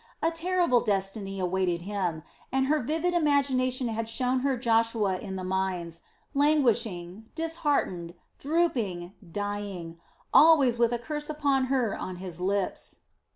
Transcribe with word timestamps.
A 0.23 0.31
terrible 0.31 0.81
destiny 0.81 1.39
awaited 1.39 1.83
him, 1.83 2.23
and 2.51 2.65
her 2.65 2.79
vivid 2.79 3.13
imagination 3.13 3.87
had 3.89 4.09
shown 4.09 4.39
her 4.39 4.57
Joshua 4.57 5.19
in 5.19 5.35
the 5.35 5.43
mines, 5.43 6.01
languishing, 6.33 7.25
disheartened, 7.35 8.15
drooping, 8.39 9.13
dying, 9.31 9.99
always 10.33 10.79
with 10.79 10.91
a 10.91 10.97
curse 10.97 11.29
upon 11.29 11.65
her 11.65 11.95
on 11.95 12.15
his 12.15 12.41
lips. 12.41 13.01